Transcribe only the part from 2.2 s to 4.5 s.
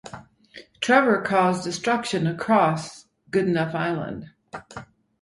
across Goodenough Island.